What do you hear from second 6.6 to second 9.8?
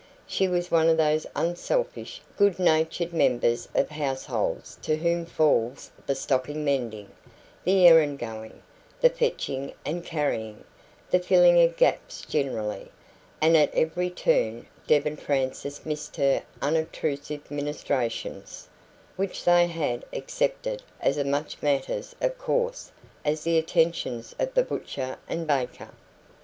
mending, the errand going, the fetching